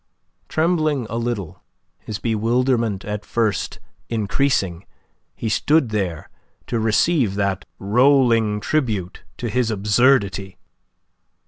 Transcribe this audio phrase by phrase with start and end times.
[0.49, 1.61] Trembling a little,
[1.99, 3.77] his bewilderment at first
[4.09, 4.87] increasing,
[5.35, 6.27] he stood there
[6.65, 10.57] to receive that rolling tribute to his absurdity.